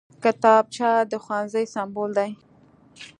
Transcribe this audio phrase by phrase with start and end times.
[0.23, 2.31] کتابچه د ښوونځي سمبول دی